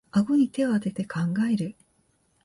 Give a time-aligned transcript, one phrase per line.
[0.09, 1.75] あごに手をあてて考える